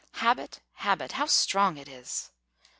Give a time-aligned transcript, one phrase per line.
[0.13, 2.31] Habit, habit; how strong it is!